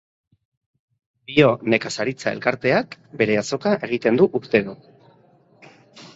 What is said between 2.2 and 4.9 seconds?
elkarteak bere azoka egiten du urtero.